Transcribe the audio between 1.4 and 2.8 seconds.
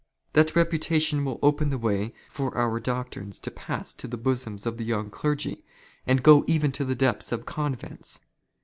open the way for our